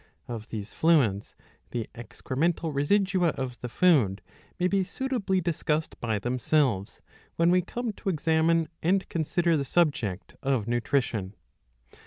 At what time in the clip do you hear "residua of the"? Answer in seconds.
2.73-3.69